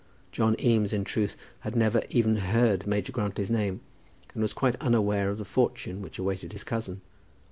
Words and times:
John 0.31 0.59
Eames, 0.59 0.93
in 0.93 1.03
truth, 1.03 1.35
had 1.59 1.75
never 1.75 2.01
even 2.09 2.37
heard 2.37 2.87
Major 2.87 3.11
Grantly's 3.11 3.51
name, 3.51 3.81
and 4.33 4.41
was 4.41 4.51
quite 4.51 4.75
unaware 4.77 5.29
of 5.29 5.37
the 5.37 5.45
fortune 5.45 6.01
which 6.01 6.17
awaited 6.17 6.53
his 6.53 6.63
cousin. 6.63 7.01